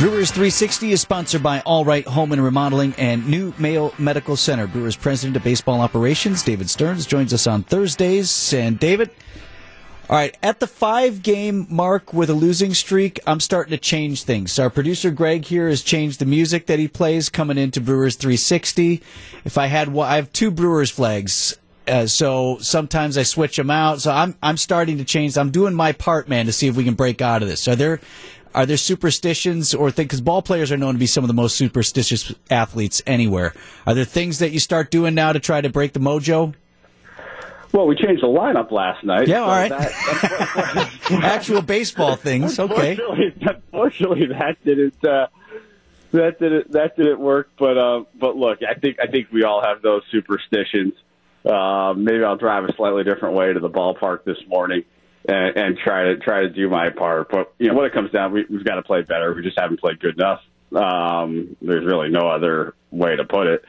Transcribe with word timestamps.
Brewers 0.00 0.30
360 0.30 0.92
is 0.92 1.02
sponsored 1.02 1.42
by 1.42 1.60
All 1.60 1.84
Right 1.84 2.06
Home 2.06 2.32
and 2.32 2.42
Remodeling 2.42 2.94
and 2.96 3.28
New 3.28 3.52
Mayo 3.58 3.92
Medical 3.98 4.34
Center. 4.34 4.66
Brewers 4.66 4.96
President 4.96 5.36
of 5.36 5.44
Baseball 5.44 5.82
Operations, 5.82 6.42
David 6.42 6.70
Stearns, 6.70 7.04
joins 7.04 7.34
us 7.34 7.46
on 7.46 7.64
Thursdays. 7.64 8.54
And 8.54 8.78
David, 8.78 9.10
all 10.08 10.16
right, 10.16 10.34
at 10.42 10.58
the 10.58 10.66
five 10.66 11.22
game 11.22 11.66
mark 11.68 12.14
with 12.14 12.30
a 12.30 12.34
losing 12.34 12.72
streak, 12.72 13.20
I'm 13.26 13.40
starting 13.40 13.72
to 13.72 13.76
change 13.76 14.22
things. 14.22 14.58
Our 14.58 14.70
producer 14.70 15.10
Greg 15.10 15.44
here 15.44 15.68
has 15.68 15.82
changed 15.82 16.18
the 16.18 16.24
music 16.24 16.64
that 16.68 16.78
he 16.78 16.88
plays 16.88 17.28
coming 17.28 17.58
into 17.58 17.82
Brewers 17.82 18.16
360. 18.16 19.02
If 19.44 19.58
I 19.58 19.66
had, 19.66 19.94
I 19.98 20.16
have 20.16 20.32
two 20.32 20.50
Brewers 20.50 20.90
flags. 20.90 21.58
Uh, 21.86 22.06
so 22.06 22.56
sometimes 22.60 23.18
I 23.18 23.24
switch 23.24 23.56
them 23.56 23.70
out. 23.70 24.00
So 24.00 24.12
I'm 24.12 24.36
I'm 24.42 24.56
starting 24.56 24.98
to 24.98 25.04
change. 25.04 25.36
I'm 25.36 25.50
doing 25.50 25.74
my 25.74 25.92
part, 25.92 26.28
man, 26.28 26.46
to 26.46 26.52
see 26.52 26.68
if 26.68 26.76
we 26.76 26.84
can 26.84 26.94
break 26.94 27.20
out 27.20 27.42
of 27.42 27.48
this. 27.48 27.66
Are 27.66 27.74
there 27.74 28.00
are 28.54 28.66
there 28.66 28.76
superstitions 28.76 29.74
or 29.74 29.90
things? 29.90 30.08
Because 30.08 30.20
ball 30.20 30.42
players 30.42 30.72
are 30.72 30.76
known 30.76 30.94
to 30.94 30.98
be 30.98 31.06
some 31.06 31.24
of 31.24 31.28
the 31.28 31.34
most 31.34 31.56
superstitious 31.56 32.34
athletes 32.50 33.02
anywhere. 33.06 33.54
Are 33.86 33.94
there 33.94 34.04
things 34.04 34.40
that 34.40 34.50
you 34.50 34.58
start 34.58 34.90
doing 34.90 35.14
now 35.14 35.32
to 35.32 35.40
try 35.40 35.60
to 35.60 35.68
break 35.68 35.92
the 35.92 36.00
mojo? 36.00 36.54
Well, 37.72 37.86
we 37.86 37.94
changed 37.94 38.22
the 38.22 38.26
lineup 38.26 38.72
last 38.72 39.04
night. 39.04 39.28
Yeah, 39.28 39.38
so 39.38 39.44
all 39.44 39.50
right. 39.50 39.70
That, 39.70 40.90
Actual 41.22 41.62
baseball 41.62 42.16
things. 42.16 42.58
Okay. 42.58 42.92
Unfortunately, 42.92 43.34
unfortunately 43.72 44.26
that 44.26 44.56
didn't. 44.64 45.04
Uh, 45.04 45.28
that 46.12 46.40
didn't 46.40 46.72
that 46.72 46.96
didn't 46.96 47.20
work, 47.20 47.50
but 47.56 47.78
uh, 47.78 48.02
but 48.18 48.36
look, 48.36 48.58
I 48.68 48.74
think 48.74 48.98
I 49.00 49.06
think 49.06 49.28
we 49.30 49.44
all 49.44 49.62
have 49.62 49.80
those 49.80 50.02
superstitions. 50.10 50.94
Uh, 51.44 51.94
maybe 51.96 52.24
I'll 52.24 52.36
drive 52.36 52.64
a 52.64 52.74
slightly 52.74 53.04
different 53.04 53.36
way 53.36 53.52
to 53.52 53.60
the 53.60 53.70
ballpark 53.70 54.24
this 54.24 54.38
morning 54.48 54.82
and, 55.28 55.56
and 55.56 55.78
try 55.78 56.04
to 56.04 56.16
try 56.16 56.40
to 56.42 56.48
do 56.48 56.68
my 56.68 56.90
part. 56.90 57.30
But 57.30 57.52
you 57.58 57.68
know, 57.68 57.74
when 57.74 57.86
it 57.86 57.92
comes 57.92 58.10
down, 58.10 58.32
we, 58.32 58.44
we've 58.48 58.64
got 58.64 58.76
to 58.76 58.82
play 58.82 59.02
better. 59.02 59.34
We 59.34 59.42
just 59.42 59.58
haven't 59.58 59.80
played 59.80 60.00
good 60.00 60.18
enough. 60.18 60.40
Um, 60.74 61.56
there's 61.60 61.84
really 61.84 62.10
no 62.10 62.28
other 62.28 62.74
way 62.90 63.16
to 63.16 63.24
put 63.24 63.46
it. 63.46 63.64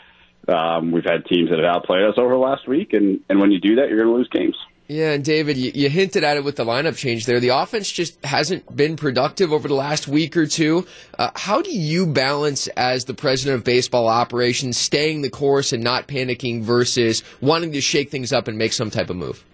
Um, 0.47 0.91
we've 0.91 1.05
had 1.05 1.25
teams 1.25 1.49
that 1.49 1.59
have 1.59 1.75
outplayed 1.75 2.03
us 2.03 2.15
over 2.17 2.33
the 2.33 2.39
last 2.39 2.67
week, 2.67 2.93
and, 2.93 3.19
and 3.29 3.39
when 3.39 3.51
you 3.51 3.59
do 3.59 3.75
that, 3.75 3.89
you're 3.89 4.03
going 4.03 4.13
to 4.13 4.17
lose 4.17 4.29
games. 4.29 4.55
Yeah, 4.87 5.11
and 5.11 5.23
David, 5.23 5.55
you, 5.55 5.71
you, 5.73 5.89
hinted 5.89 6.25
at 6.25 6.35
it 6.35 6.43
with 6.43 6.57
the 6.57 6.65
lineup 6.65 6.97
change 6.97 7.25
there. 7.25 7.39
The 7.39 7.49
offense 7.49 7.89
just 7.89 8.23
hasn't 8.25 8.75
been 8.75 8.97
productive 8.97 9.53
over 9.53 9.69
the 9.69 9.73
last 9.73 10.05
week 10.05 10.35
or 10.35 10.45
two. 10.45 10.85
Uh, 11.17 11.29
how 11.33 11.61
do 11.61 11.71
you 11.71 12.05
balance, 12.05 12.67
as 12.75 13.05
the 13.05 13.13
president 13.13 13.59
of 13.59 13.63
baseball 13.63 14.09
operations, 14.09 14.77
staying 14.77 15.21
the 15.21 15.29
course 15.29 15.71
and 15.71 15.81
not 15.81 16.09
panicking 16.09 16.61
versus 16.61 17.23
wanting 17.39 17.71
to 17.71 17.79
shake 17.79 18.09
things 18.09 18.33
up 18.33 18.49
and 18.49 18.57
make 18.57 18.73
some 18.73 18.89
type 18.89 19.09
of 19.09 19.15
move? 19.15 19.45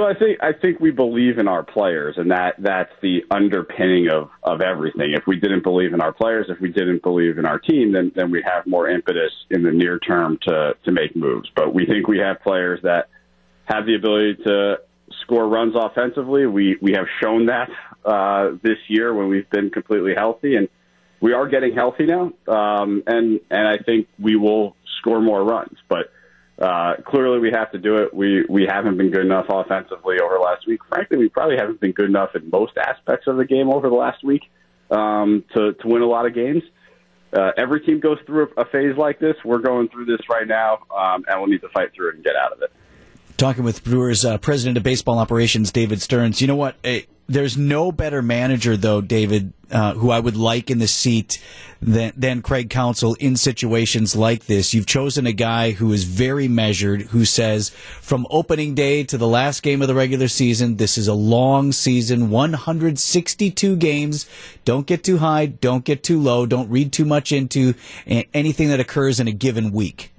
So 0.00 0.06
I 0.06 0.14
think 0.14 0.38
I 0.42 0.54
think 0.54 0.80
we 0.80 0.92
believe 0.92 1.36
in 1.36 1.46
our 1.46 1.62
players, 1.62 2.14
and 2.16 2.30
that 2.30 2.54
that's 2.58 2.92
the 3.02 3.22
underpinning 3.30 4.08
of 4.10 4.30
of 4.42 4.62
everything. 4.62 5.12
If 5.12 5.26
we 5.26 5.38
didn't 5.38 5.62
believe 5.62 5.92
in 5.92 6.00
our 6.00 6.10
players, 6.10 6.46
if 6.48 6.58
we 6.58 6.72
didn't 6.72 7.02
believe 7.02 7.36
in 7.36 7.44
our 7.44 7.58
team, 7.58 7.92
then 7.92 8.10
then 8.14 8.30
we 8.30 8.42
have 8.42 8.66
more 8.66 8.88
impetus 8.88 9.30
in 9.50 9.62
the 9.62 9.70
near 9.70 9.98
term 9.98 10.38
to 10.48 10.74
to 10.86 10.90
make 10.90 11.14
moves. 11.14 11.50
But 11.54 11.74
we 11.74 11.84
think 11.84 12.08
we 12.08 12.16
have 12.16 12.40
players 12.40 12.80
that 12.82 13.10
have 13.66 13.84
the 13.84 13.94
ability 13.94 14.42
to 14.44 14.76
score 15.20 15.46
runs 15.46 15.74
offensively. 15.76 16.46
We 16.46 16.78
we 16.80 16.92
have 16.92 17.06
shown 17.22 17.46
that 17.46 17.68
uh, 18.02 18.52
this 18.62 18.78
year 18.88 19.12
when 19.12 19.28
we've 19.28 19.50
been 19.50 19.68
completely 19.68 20.14
healthy, 20.14 20.56
and 20.56 20.70
we 21.20 21.34
are 21.34 21.46
getting 21.46 21.74
healthy 21.74 22.06
now. 22.06 22.32
Um, 22.48 23.02
and 23.06 23.40
and 23.50 23.68
I 23.68 23.76
think 23.84 24.08
we 24.18 24.36
will 24.36 24.76
score 24.98 25.20
more 25.20 25.44
runs, 25.44 25.76
but 25.90 26.10
uh, 26.60 26.96
clearly, 27.06 27.38
we 27.38 27.50
have 27.52 27.72
to 27.72 27.78
do 27.78 27.96
it. 27.96 28.12
We 28.12 28.44
we 28.48 28.66
haven't 28.68 28.98
been 28.98 29.10
good 29.10 29.24
enough 29.24 29.46
offensively 29.48 30.16
over 30.22 30.38
last 30.38 30.66
week. 30.66 30.80
Frankly, 30.88 31.16
we 31.16 31.28
probably 31.30 31.56
haven't 31.56 31.80
been 31.80 31.92
good 31.92 32.08
enough 32.08 32.34
in 32.34 32.50
most 32.50 32.76
aspects 32.76 33.26
of 33.26 33.38
the 33.38 33.46
game 33.46 33.70
over 33.70 33.88
the 33.88 33.94
last 33.94 34.22
week 34.22 34.42
um, 34.90 35.42
to 35.54 35.72
to 35.72 35.88
win 35.88 36.02
a 36.02 36.06
lot 36.06 36.26
of 36.26 36.34
games. 36.34 36.62
Uh, 37.32 37.52
every 37.56 37.80
team 37.80 38.00
goes 38.00 38.18
through 38.26 38.48
a, 38.56 38.62
a 38.62 38.64
phase 38.66 38.96
like 38.98 39.18
this. 39.20 39.36
We're 39.44 39.60
going 39.60 39.88
through 39.88 40.04
this 40.04 40.20
right 40.28 40.46
now, 40.46 40.80
um, 40.94 41.24
and 41.28 41.40
we'll 41.40 41.48
need 41.48 41.62
to 41.62 41.68
fight 41.70 41.92
through 41.94 42.10
it 42.10 42.14
and 42.16 42.24
get 42.24 42.36
out 42.36 42.52
of 42.52 42.60
it. 42.60 42.70
Talking 43.38 43.64
with 43.64 43.82
Brewers 43.82 44.24
uh, 44.26 44.36
president 44.36 44.76
of 44.76 44.82
baseball 44.82 45.18
operations, 45.18 45.72
David 45.72 46.02
Stearns. 46.02 46.42
You 46.42 46.46
know 46.46 46.56
what? 46.56 46.76
There's 47.30 47.56
no 47.56 47.92
better 47.92 48.22
manager, 48.22 48.76
though, 48.76 49.00
David, 49.00 49.52
uh, 49.70 49.94
who 49.94 50.10
I 50.10 50.18
would 50.18 50.36
like 50.36 50.68
in 50.68 50.80
the 50.80 50.88
seat 50.88 51.40
than, 51.80 52.12
than 52.16 52.42
Craig 52.42 52.70
Counsell 52.70 53.14
in 53.14 53.36
situations 53.36 54.16
like 54.16 54.46
this. 54.46 54.74
You've 54.74 54.86
chosen 54.86 55.28
a 55.28 55.32
guy 55.32 55.70
who 55.70 55.92
is 55.92 56.02
very 56.02 56.48
measured, 56.48 57.02
who 57.02 57.24
says 57.24 57.70
from 58.00 58.26
opening 58.30 58.74
day 58.74 59.04
to 59.04 59.16
the 59.16 59.28
last 59.28 59.62
game 59.62 59.80
of 59.80 59.86
the 59.86 59.94
regular 59.94 60.26
season, 60.26 60.76
this 60.76 60.98
is 60.98 61.06
a 61.06 61.14
long 61.14 61.70
season, 61.70 62.30
162 62.30 63.76
games. 63.76 64.28
Don't 64.64 64.88
get 64.88 65.04
too 65.04 65.18
high, 65.18 65.46
don't 65.46 65.84
get 65.84 66.02
too 66.02 66.20
low, 66.20 66.46
don't 66.46 66.68
read 66.68 66.92
too 66.92 67.04
much 67.04 67.30
into 67.30 67.74
anything 68.34 68.70
that 68.70 68.80
occurs 68.80 69.20
in 69.20 69.28
a 69.28 69.32
given 69.32 69.70
week. 69.70 70.12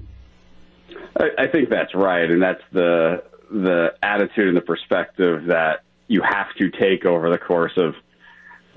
I, 1.20 1.44
I 1.44 1.48
think 1.48 1.70
that's 1.70 1.94
right, 1.94 2.32
and 2.32 2.42
that's 2.42 2.64
the 2.72 3.24
the 3.52 3.94
attitude 4.02 4.48
and 4.48 4.56
the 4.56 4.62
perspective 4.62 5.48
that 5.48 5.84
you 6.12 6.22
have 6.22 6.54
to 6.60 6.70
take 6.70 7.06
over 7.06 7.30
the 7.30 7.38
course 7.38 7.72
of 7.78 7.96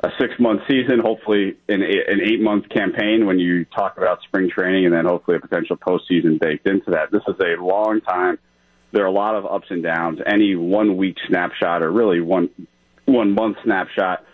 a 0.05 0.09
six 0.21 0.35
month 0.39 0.61
season, 0.69 1.01
hopefully 1.01 1.57
an, 1.69 1.83
an 1.83 2.21
eight 2.23 2.41
month 2.41 2.69
campaign 2.69 3.27
when 3.27 3.41
you 3.41 3.65
talk 3.65 3.99
about 3.99 4.23
spring 4.23 4.49
training, 4.49 4.85
and 4.85 4.95
then 4.95 5.05
hopefully 5.05 5.37
a 5.37 5.41
potential 5.41 5.77
postseason 5.77 6.39
baked 6.39 6.69
into 6.69 6.93
that. 6.93 7.11
This 7.11 7.23
is 7.27 7.35
a 7.41 7.61
long 7.61 8.01
time. 8.03 8.39
There 8.93 9.03
are 9.03 9.09
a 9.09 9.13
lot 9.13 9.35
of 9.35 9.47
ups 9.47 9.67
and 9.71 9.83
downs. 9.83 10.21
Any 10.25 10.55
one 10.55 10.97
week 10.97 11.17
snapshot, 11.27 11.83
or 11.83 11.91
really 11.91 12.21
one 12.21 12.51
one 13.05 13.35
month 13.35 13.57
snapshot 13.65 14.25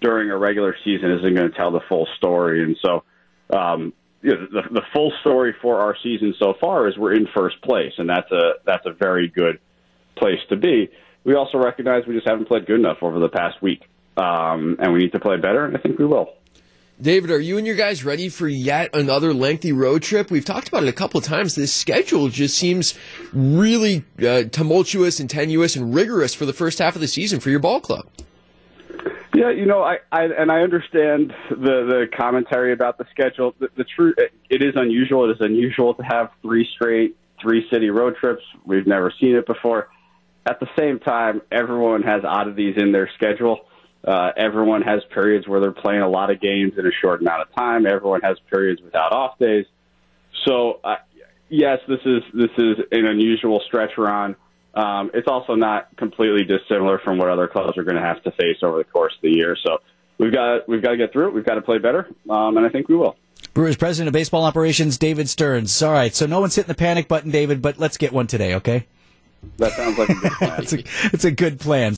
during 0.00 0.30
a 0.30 0.36
regular 0.38 0.74
season, 0.82 1.10
isn't 1.10 1.34
going 1.34 1.50
to 1.50 1.56
tell 1.56 1.72
the 1.72 1.82
full 1.90 2.08
story. 2.16 2.62
And 2.62 2.76
so, 2.82 3.04
um, 3.54 3.92
you 4.22 4.30
know, 4.30 4.46
the, 4.50 4.62
the 4.72 4.82
full 4.94 5.12
story 5.20 5.54
for 5.60 5.80
our 5.80 5.94
season 6.02 6.34
so 6.38 6.54
far 6.58 6.88
is 6.88 6.96
we're 6.96 7.14
in 7.14 7.28
first 7.36 7.60
place, 7.60 7.92
and 7.98 8.08
that's 8.08 8.32
a 8.32 8.54
that's 8.64 8.86
a 8.86 8.92
very 8.94 9.28
good 9.28 9.58
place 10.16 10.40
to 10.48 10.56
be 10.56 10.90
we 11.26 11.34
also 11.34 11.58
recognize 11.58 12.06
we 12.06 12.14
just 12.14 12.26
haven't 12.26 12.46
played 12.46 12.66
good 12.66 12.78
enough 12.78 12.98
over 13.02 13.18
the 13.18 13.28
past 13.28 13.60
week, 13.60 13.82
um, 14.16 14.76
and 14.78 14.92
we 14.92 15.00
need 15.00 15.12
to 15.12 15.18
play 15.18 15.36
better, 15.36 15.66
and 15.66 15.76
I 15.76 15.80
think 15.80 15.98
we 15.98 16.06
will. 16.06 16.30
David, 17.02 17.30
are 17.30 17.40
you 17.40 17.58
and 17.58 17.66
your 17.66 17.76
guys 17.76 18.04
ready 18.04 18.30
for 18.30 18.48
yet 18.48 18.94
another 18.94 19.34
lengthy 19.34 19.72
road 19.72 20.02
trip? 20.02 20.30
We've 20.30 20.44
talked 20.44 20.68
about 20.68 20.84
it 20.84 20.88
a 20.88 20.94
couple 20.94 21.18
of 21.18 21.24
times. 21.24 21.54
This 21.54 21.74
schedule 21.74 22.28
just 22.28 22.56
seems 22.56 22.94
really 23.34 24.04
uh, 24.26 24.44
tumultuous 24.44 25.20
and 25.20 25.28
tenuous 25.28 25.76
and 25.76 25.94
rigorous 25.94 26.32
for 26.32 26.46
the 26.46 26.54
first 26.54 26.78
half 26.78 26.94
of 26.94 27.02
the 27.02 27.08
season 27.08 27.40
for 27.40 27.50
your 27.50 27.58
ball 27.58 27.80
club. 27.80 28.06
Yeah, 29.34 29.50
you 29.50 29.66
know, 29.66 29.82
I, 29.82 29.98
I 30.10 30.24
and 30.24 30.50
I 30.50 30.60
understand 30.60 31.34
the 31.50 31.56
the 31.56 32.06
commentary 32.16 32.72
about 32.72 32.96
the 32.96 33.04
schedule. 33.10 33.54
The, 33.58 33.68
the 33.76 33.84
truth, 33.84 34.14
it 34.48 34.62
is 34.62 34.72
unusual. 34.76 35.28
It 35.28 35.34
is 35.34 35.40
unusual 35.40 35.92
to 35.94 36.02
have 36.02 36.30
three 36.40 36.66
straight 36.74 37.16
three 37.42 37.68
city 37.68 37.90
road 37.90 38.16
trips. 38.16 38.42
We've 38.64 38.86
never 38.86 39.12
seen 39.20 39.34
it 39.34 39.46
before 39.46 39.88
at 40.46 40.60
the 40.60 40.68
same 40.78 41.00
time, 41.00 41.42
everyone 41.50 42.02
has 42.02 42.24
oddities 42.24 42.76
in 42.78 42.92
their 42.92 43.10
schedule. 43.16 43.66
Uh, 44.06 44.30
everyone 44.36 44.82
has 44.82 45.02
periods 45.12 45.48
where 45.48 45.60
they're 45.60 45.72
playing 45.72 46.00
a 46.00 46.08
lot 46.08 46.30
of 46.30 46.40
games 46.40 46.74
in 46.78 46.86
a 46.86 46.90
short 47.02 47.20
amount 47.20 47.42
of 47.42 47.54
time. 47.56 47.86
Everyone 47.86 48.20
has 48.20 48.38
periods 48.48 48.80
without 48.80 49.12
off 49.12 49.38
days. 49.38 49.66
So, 50.46 50.78
uh, 50.84 50.96
yes, 51.48 51.80
this 51.88 51.98
is 52.04 52.22
this 52.32 52.50
is 52.56 52.76
an 52.92 53.06
unusual 53.06 53.60
stretch 53.66 53.98
run. 53.98 54.36
Um, 54.74 55.10
it's 55.14 55.26
also 55.26 55.54
not 55.54 55.96
completely 55.96 56.44
dissimilar 56.44 56.98
from 56.98 57.18
what 57.18 57.30
other 57.30 57.48
clubs 57.48 57.76
are 57.78 57.82
going 57.82 57.96
to 57.96 58.02
have 58.02 58.22
to 58.22 58.30
face 58.30 58.58
over 58.62 58.78
the 58.78 58.84
course 58.84 59.14
of 59.16 59.22
the 59.22 59.30
year. 59.30 59.56
So, 59.66 59.78
we've 60.18 60.32
got 60.32 60.68
we've 60.68 60.82
got 60.82 60.90
to 60.90 60.96
get 60.96 61.12
through 61.12 61.28
it. 61.28 61.34
We've 61.34 61.46
got 61.46 61.54
to 61.56 61.62
play 61.62 61.78
better, 61.78 62.06
um, 62.30 62.56
and 62.56 62.64
I 62.64 62.68
think 62.68 62.88
we 62.88 62.94
will. 62.94 63.16
Brewers 63.54 63.76
president 63.76 64.08
of 64.08 64.12
baseball 64.12 64.44
operations, 64.44 64.98
David 64.98 65.28
Stearns. 65.28 65.82
All 65.82 65.92
right, 65.92 66.14
so 66.14 66.26
no 66.26 66.40
one's 66.40 66.54
hitting 66.54 66.68
the 66.68 66.74
panic 66.74 67.08
button, 67.08 67.30
David, 67.30 67.62
but 67.62 67.78
let's 67.78 67.96
get 67.96 68.12
one 68.12 68.26
today, 68.26 68.54
okay? 68.56 68.86
That 69.58 69.72
sounds 69.72 69.98
like 69.98 70.08
a 70.10 70.14
good 70.14 70.32
plan. 70.38 70.62
it's, 70.62 70.72
a, 70.72 70.78
it's 71.12 71.24
a 71.24 71.30
good 71.30 71.60
plan. 71.60 71.94